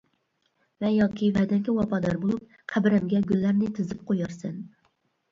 [0.83, 4.57] ۋە ياكى ۋەدەڭگە ۋاپادار بولۇپ، قەبرەمگە گۈللەرنى تىزىپ قويارسەن.